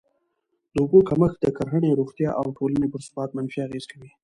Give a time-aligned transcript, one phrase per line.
[0.73, 4.09] د اوبو کمښت د کرهڼې، روغتیا او ټولني پر ثبات منفي اغېز کوي.